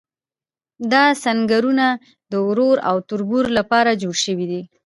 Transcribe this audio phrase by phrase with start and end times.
[0.91, 1.87] دا سنګرونه
[2.31, 4.61] د ورور او تربور لپاره جوړ شوي دي.